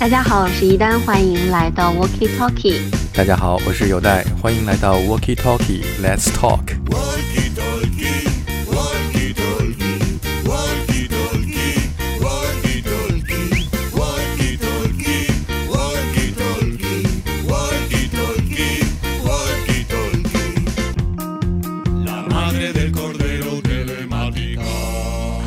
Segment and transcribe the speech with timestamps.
[0.00, 2.82] 大家好，我是一丹，欢迎来到 Walkie Talkie。
[3.12, 6.60] 大家好，我是有代，欢迎来到 Walkie Talkie Let's Talk。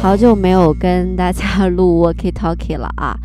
[0.02, 3.16] 好久没有跟大家录 Walkie Talkie 了啊，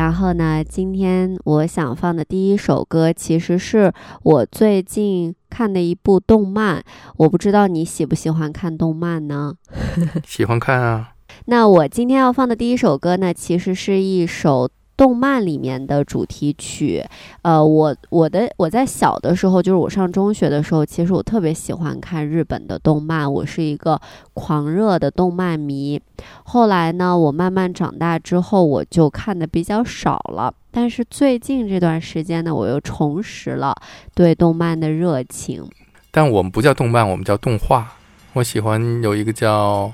[0.00, 6.82] 然后呢，今天我想放的第一首歌，其实是我最近看的一部动漫。
[7.18, 9.52] 我不知道你喜不喜欢看动漫呢？
[10.26, 11.10] 喜欢看啊。
[11.44, 14.70] 那我今天要放的第一首歌呢，其实是一首。
[15.00, 17.02] 动漫里面的主题曲，
[17.40, 23.98] 呃，我我的我在小的时候，就是我上中学的时候，其实我特别喜欢看日本的动漫，我是一个
[24.34, 25.98] 狂热的动漫迷。
[26.44, 30.52] 后来呢，我慢慢长大之后，我就看的比较少了。
[30.70, 33.74] 但是最近这段时间呢，我又重拾了
[34.14, 35.66] 对动漫的热情。
[36.10, 37.90] 但我们不叫动漫，我们叫动画。
[38.34, 39.90] 我喜欢有一个叫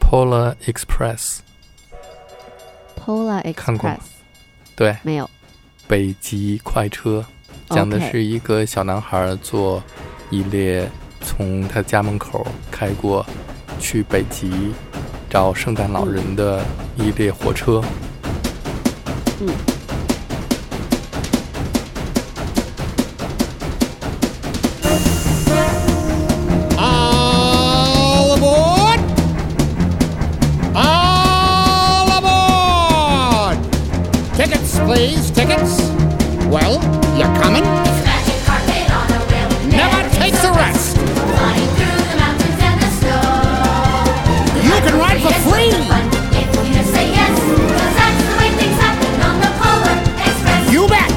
[0.08, 1.38] 《Polar Express》
[3.04, 3.98] ，Polar Express。
[4.78, 5.28] 对，没有。
[5.88, 7.24] 北极快车
[7.70, 9.82] 讲的是一个小男孩坐
[10.30, 10.88] 一列
[11.20, 13.26] 从他家门口开过
[13.80, 14.72] 去北极
[15.28, 16.64] 找圣诞老人的
[16.96, 17.82] 一列火车。
[19.40, 19.77] 嗯。
[37.18, 37.64] You're coming?
[39.74, 40.96] Never takes a rest.
[44.62, 45.72] You can ride for free.
[50.70, 51.10] You bet.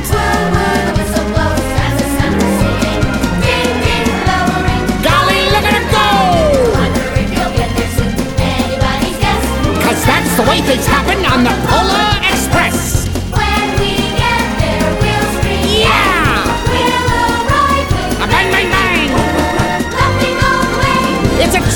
[5.04, 6.08] Golly, look at it go!
[9.84, 12.11] Cause that's the way things happen on the Polar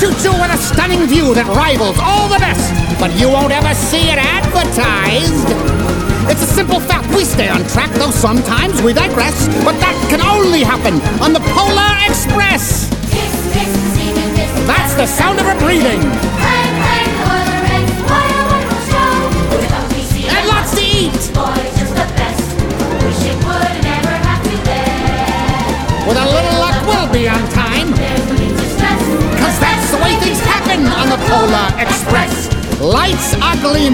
[0.00, 2.68] choo-choo with a stunning view that rivals all the best,
[3.00, 5.48] but you won't ever see it advertised.
[6.28, 10.20] It's a simple fact, we stay on track, though sometimes we digress, but that can
[10.20, 12.92] only happen on the Polar Express.
[14.68, 16.35] That's the sound of her breathing.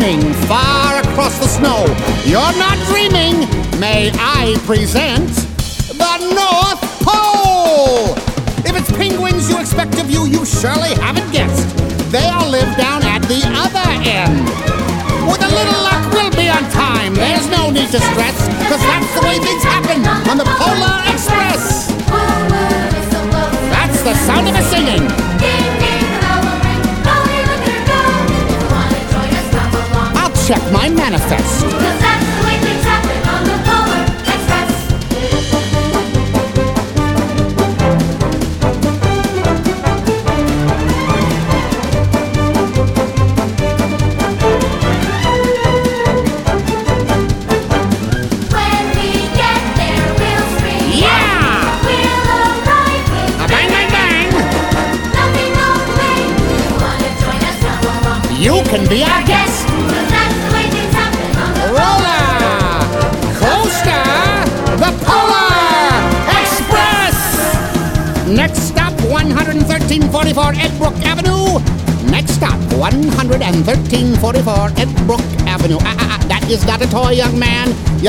[0.01, 1.85] Are far across the snow.
[2.25, 3.45] You're not dreaming.
[3.79, 5.29] May I present
[6.01, 8.17] the North Pole?
[8.65, 11.77] If it's penguins you expect of you, you surely haven't guessed.
[12.11, 14.49] They all live down at the other end.
[15.29, 17.15] With a little luck, we'll be on time.
[17.15, 21.93] There's no need to stress, cause that's the way things happen on the Polar Express.
[23.69, 25.32] That's the sound of a singing.
[30.47, 32.02] Check my manifest.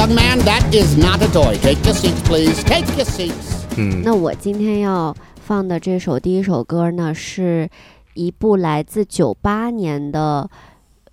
[0.03, 1.55] Young man, that is not a toy.
[1.61, 2.61] Take your seats, please.
[2.65, 3.63] Take your seats.
[3.77, 7.69] 嗯，那我今天要放的这首第一首歌呢，是
[8.13, 10.49] 一部来自九八年的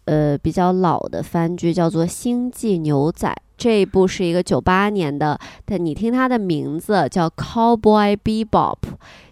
[0.07, 3.29] 呃比较老的番剧，叫做《星际牛仔》。
[3.57, 8.75] 这一部是一个九八年的，但你听它的名字叫《Cowboy Bebop》。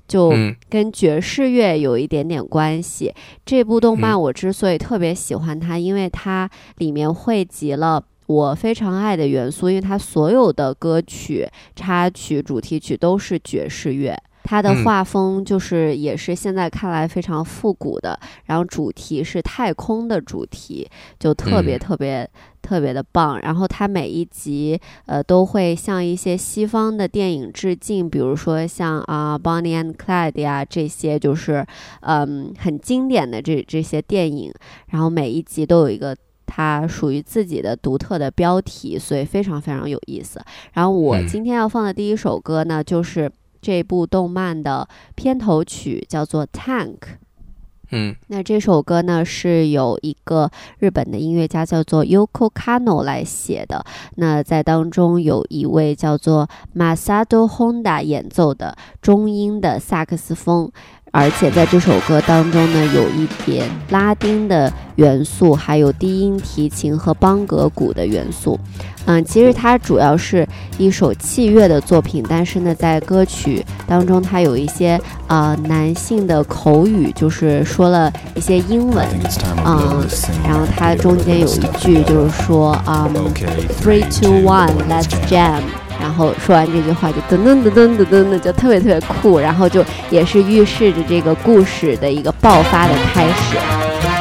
[0.07, 0.33] 就
[0.71, 3.13] 跟爵士乐有一点点关系。
[3.45, 14.17] 这部动漫我之所以特别喜欢它，因为它里面汇集了我非常爱的元素，因为它所有的歌曲、插曲、主题曲都是爵士乐。
[14.45, 20.89] 它的画风就是也是现在看来非常复古的，然后主题是太空的主题，
[21.19, 22.29] 就特别特别。
[22.61, 23.41] 特别的棒。
[23.41, 31.65] 然后它每一集呃都会向一些西方的电影致敬，比如说像啊《Bonnie and Clyde》呀这些，就是
[32.01, 34.53] 嗯很经典的这这些电影。
[34.89, 36.15] 然后每一集都有一个
[36.49, 40.43] 它属于自己的独特的标题，所以非常非常有意思。
[40.73, 43.31] 然后我今天要放的第一首歌呢，就是
[43.61, 46.95] 这部动漫的片头曲，叫做《Tank》。
[47.91, 53.83] 嗯，那这首歌呢是有一个日本的音乐家叫做 Yoko Kano 来写的。
[54.17, 56.47] 那在当中有一位叫做
[56.77, 60.71] Masato Honda 演奏的中音的萨克斯风。
[61.11, 68.59] 而且在这首歌当中呢，有一点拉丁的元素，还有低音提琴和邦格鼓的元素。
[69.07, 70.47] 嗯，其实它主要是
[70.77, 79.07] 一首器乐的作品，但是呢，在歌曲当中，它有一些呃男性的口语，就是说了一些英文。
[79.65, 80.07] 嗯，
[80.45, 83.09] 然后它中间有一句就是说啊
[83.83, 85.63] ，Three, two, one, let's jam。
[86.01, 94.18] 然后说完这句话，就噔噔噔噔噔噔的，就特别特别酷，然后就也是预示着这个故事的一个爆发的开始。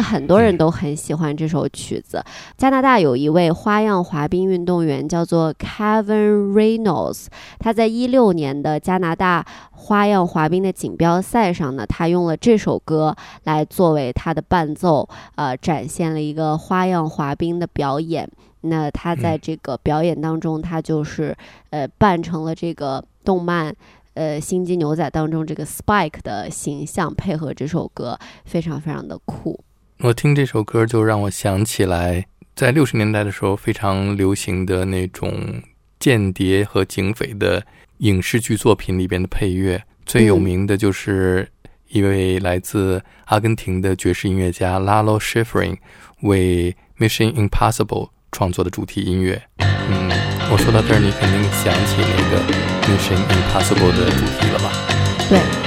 [0.00, 2.24] 很多人都很喜欢这首曲子。
[2.56, 7.26] 加拿大有一位花样滑冰运动员叫做 Kevin Reynolds，
[7.58, 18.30] 他在一六年的加拿大花样滑冰的锦标赛上呢，他用了这首歌来作为他的伴奏，呃，展现了一个花样滑冰的表演。
[18.62, 21.36] 那他在这个表演当中，他就是
[21.70, 23.74] 呃扮成了这个动漫
[24.14, 29.58] 呃《星际牛仔》当中这个 Spike 的形象，配合这首歌，非常非常的酷。
[30.02, 35.62] 我听这首歌就让我想起来，在六十年代的时候非常流行的那种
[36.00, 37.64] 间谍和警匪的
[37.98, 41.48] 影视剧作品里边的配乐，最有名的就是
[41.88, 45.76] 一位来自阿根廷的爵士音乐家 Lalo Schifrin
[46.22, 49.40] 为《Mission Impossible》创作的主题音乐。
[49.58, 50.10] 嗯。
[50.50, 52.42] 我说到这儿，你肯定想起那个
[52.90, 54.72] 《Mission Impossible》的主题了吧？
[55.28, 55.61] 对。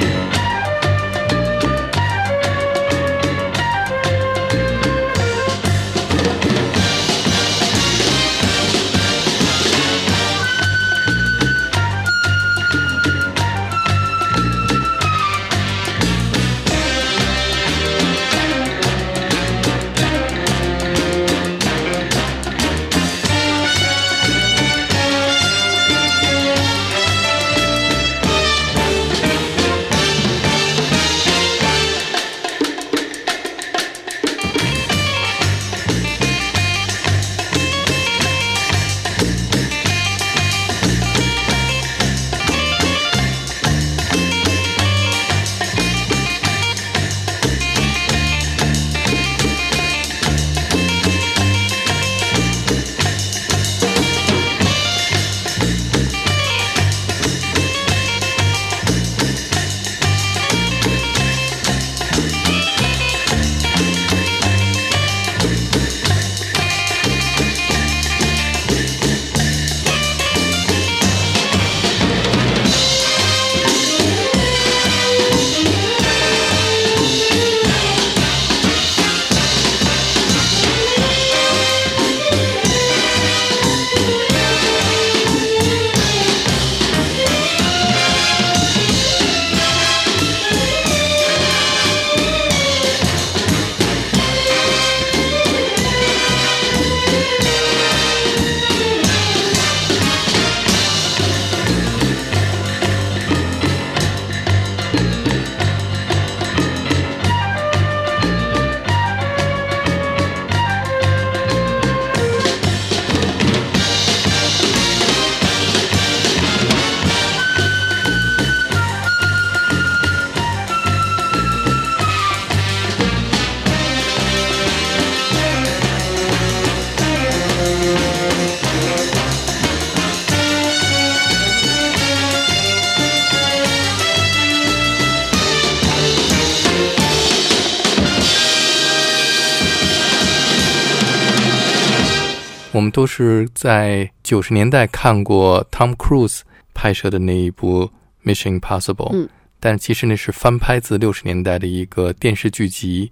[142.96, 146.40] 都是在九十年代看过 Tom Cruise
[146.74, 147.84] 拍摄的那一部
[148.24, 149.28] 《Mission Impossible》，嗯，
[149.60, 153.12] 但其实那是翻拍自六十年代的一个电视剧集。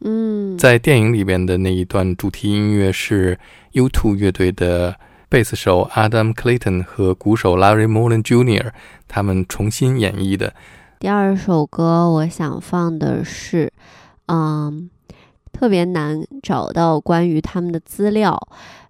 [0.00, 3.38] 嗯，在电影里边的那一段主题音乐是
[3.72, 4.94] U2 乐队的
[5.30, 8.70] 贝斯手 Adam Clayton 和鼓手 Larry Mullen Jr.
[9.08, 10.54] 他们重新演绎的。
[10.98, 13.72] 第二首歌我想放的是，
[14.26, 14.90] 嗯，
[15.54, 18.38] 特别难找到关于他们的资料。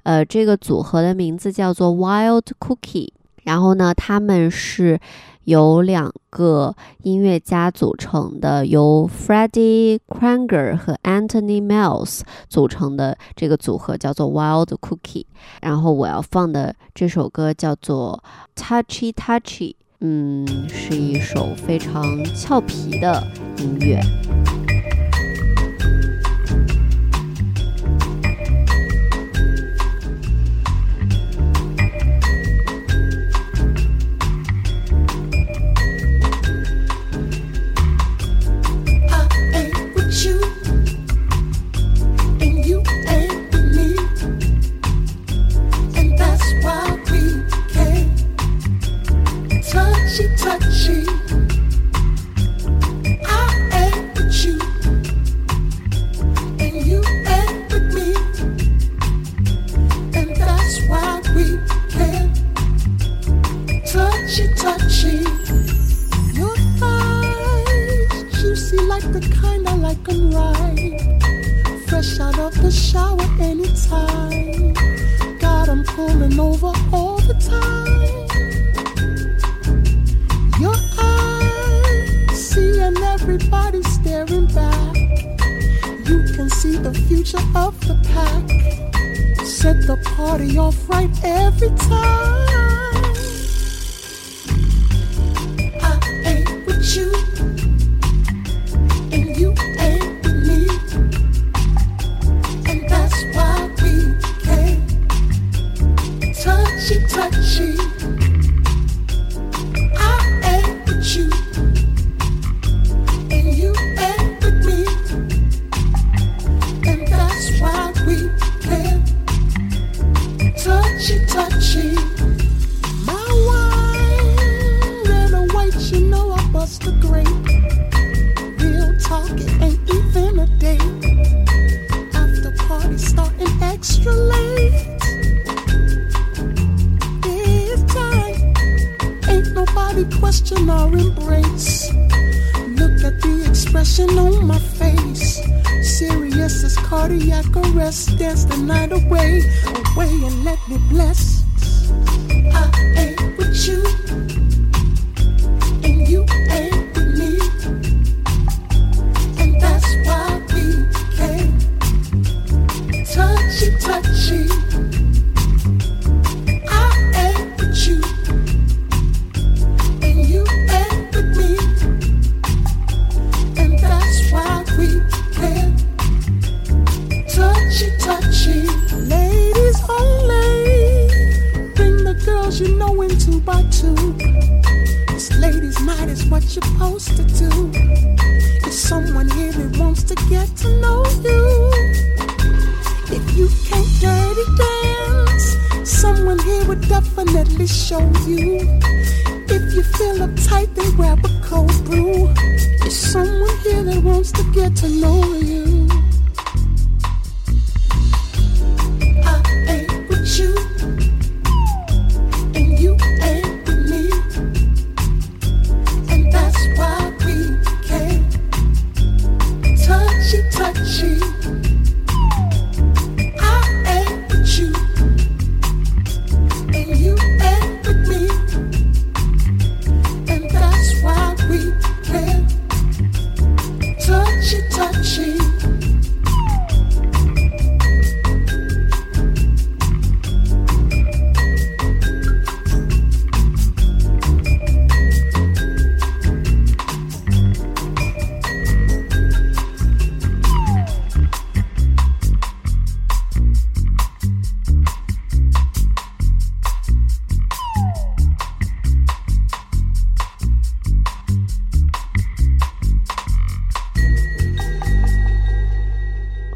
[0.07, 3.09] 呃，这个组合的名字叫做 Wild Cookie，
[3.43, 5.01] 然后呢，他们是
[5.43, 15.27] 由两个音乐家组成的，由 Freddie Kranger 和 Anthony Miles 组成的这个组合叫做 Wild Cookie。
[15.61, 18.23] 然后我要放的这首歌叫做
[18.55, 23.27] Touchy Touchy，嗯，是一首非常俏皮的
[23.59, 24.01] 音乐。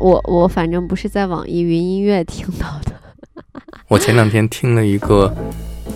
[0.00, 2.92] 我我反正不是在网易云音乐听到的。
[3.86, 5.30] 我前两天听了一个，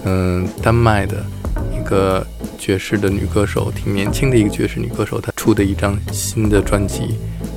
[0.05, 1.25] 嗯、丹麦的
[1.73, 2.27] 一个
[2.59, 7.17] 爵士的女歌手，挺年轻的一个爵士女歌手，她出的一张新的专辑，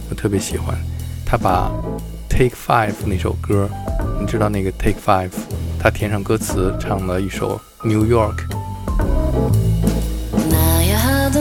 [0.10, 0.78] 我特别喜欢。
[1.26, 1.70] 她把
[2.30, 3.70] 《Take Five》那首歌，
[4.22, 5.30] 你知道那个《Take Five》，
[5.78, 8.36] 她填上歌词，唱了一首《New York》。
[10.50, 11.34] Now you had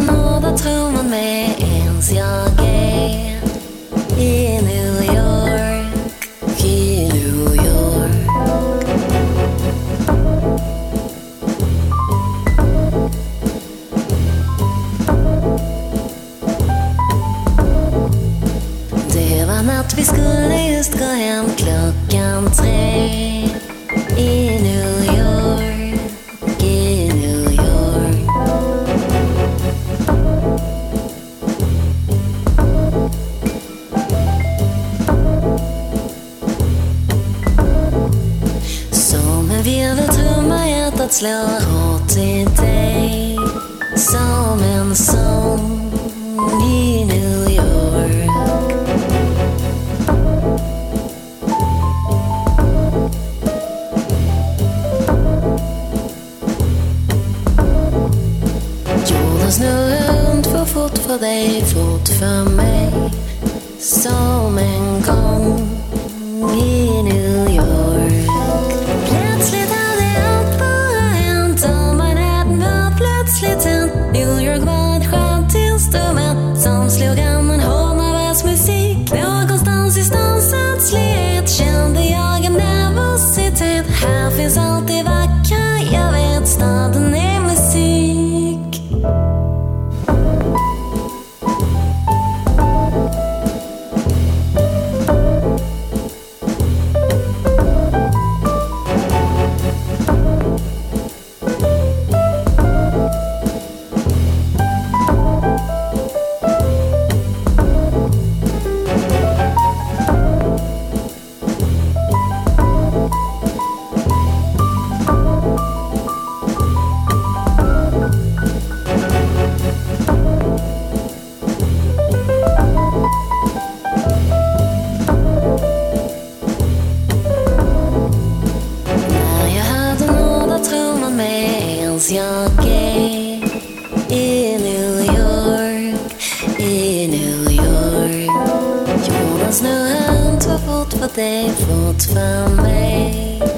[141.17, 142.15] they vont
[142.63, 143.56] me.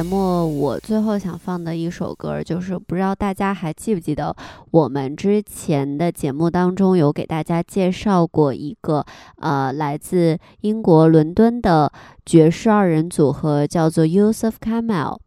[0.00, 4.34] 节目我最后想放的一首歌，就是不知道大家还记不记得，
[4.70, 9.04] 我们之前的节目当中有给大家介绍过一个
[9.36, 11.92] 呃来自英国伦敦的
[12.24, 15.18] 爵士二人组合，叫做 Yusuf Kamel。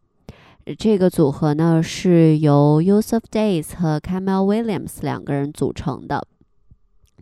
[0.76, 6.26] 这个组合呢是由 Yusuf Days 和 Kamel Williams 两个人组成的。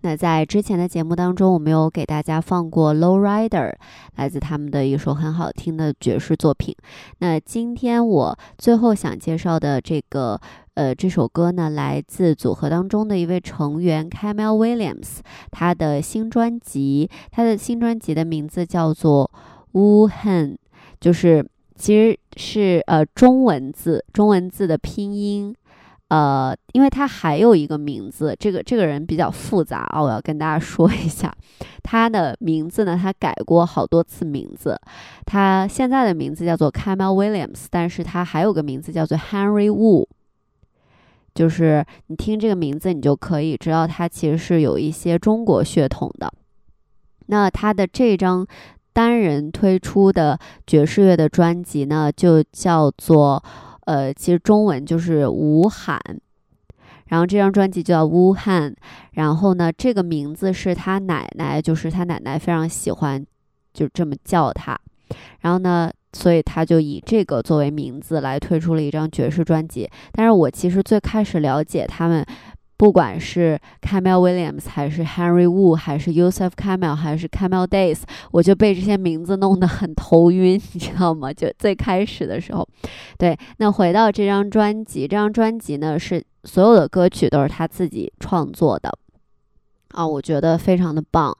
[0.02, 3.70] 那在之前的节目当中，我们有给大家放过《Low Rider》，
[4.16, 6.74] 来自他们的一首很好听的爵士作品。
[7.18, 10.40] 那今天我最后想介绍的这个
[10.74, 19.30] 呃这首歌呢，来自组合当中的一位成员 Camel Williams，他的新专辑，他的新专辑的名字叫做
[19.78, 20.48] 《Wuhan，》，
[21.00, 25.54] 就是其实是呃中文字，中文字的拼音。
[26.12, 31.34] 呃，因为他还有一个名字，这个这个人比较复杂啊，我要跟大家说一下，
[31.82, 34.78] 他的名字呢，他改过好多次名字，
[35.24, 40.06] 他现在的名字叫做 Camel Williams，但是他还有个名字叫做 Henry Wu，
[41.34, 46.30] 就是你听这个名字，你就可以知道他其实是有一些中国血统的。
[47.28, 48.46] 那他的这张
[48.92, 53.42] 单人推出的爵士乐的专辑呢，就叫做。
[53.86, 56.00] 呃，其实中文就是吴罕，
[57.06, 58.74] 然后这张专辑就叫武汉，
[59.12, 63.24] 然后呢，这个名字是他奶奶，就是他奶奶非常喜欢，
[63.72, 64.78] 就这么叫他，
[65.40, 69.90] 然后呢，所以他就以这个作为名字来推出了一张爵士专辑。
[70.12, 72.24] 但是我其实最开始了解他们。
[72.82, 78.00] 不管是 Camel Williams 还是 Henry Wu 还是 Yusuf Camel 还是 Camel Days，
[78.32, 81.32] 我就被这些名字弄得很头晕，你知道吗？
[81.32, 82.66] 就最开始的时候，
[83.16, 83.38] 对。
[83.58, 88.92] 那回到这张专辑，这张专辑呢是所有的歌曲都是他自己创作的
[89.92, 91.32] 啊，我觉得非常的棒。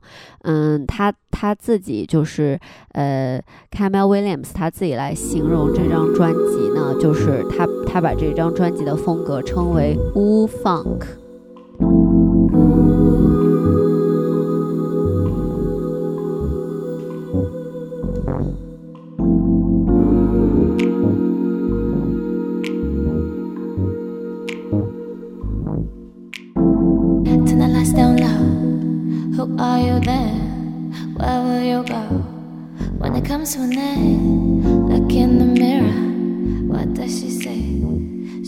[0.42, 2.57] 嗯，他他自己就是
[2.92, 11.00] 呃 Camel Williams 他自己来形容这张专辑呢，就是他他把这张专辑的风格称为 Wu Funk。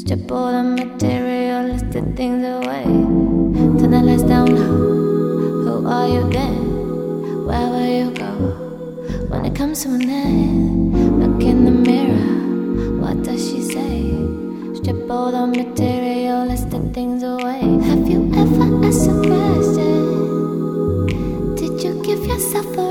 [0.05, 3.24] Strip all the materialistic things away.
[3.95, 7.47] Who are you then?
[7.47, 8.33] Where will you go?
[9.29, 13.01] When it comes to an end, look in the mirror.
[13.01, 14.11] What does she say?
[14.75, 17.61] Strip all the materialistic things away.
[17.87, 20.05] Have you ever asked a question?
[21.55, 22.84] Did you give yourself a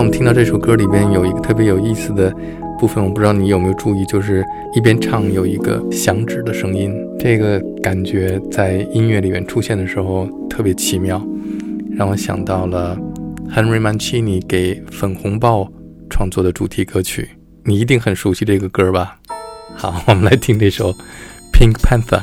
[0.00, 2.34] 我们听到这首歌里边有一个特别有意思的
[2.78, 4.42] 部分，我不知道你有没有注意，就是
[4.74, 11.22] 一边唱有一个响指的声音，这个感觉在音乐里面出现的时候特别奇妙，
[11.90, 12.96] 让我想到了
[13.54, 15.64] Henry Mancini 给《粉红豹》
[16.08, 17.28] 创作的主题歌曲，
[17.64, 19.18] 你一定很熟悉这个歌吧？
[19.76, 20.90] 好，我们来听这首
[21.52, 22.22] 《Pink Panther》，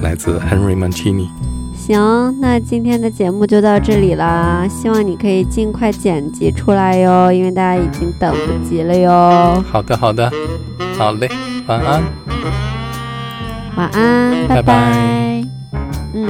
[0.00, 1.26] 来自 Henry Mancini。
[1.92, 9.64] 行，那今天的节目就到这里啦，希望你可以尽快剪辑出来哟，因为大家已经等不及了哟。
[9.68, 10.30] 好的，好的，
[10.96, 11.28] 好嘞，
[11.66, 12.02] 晚安，
[13.76, 15.44] 晚安，拜拜拜。
[16.14, 16.28] 嗯。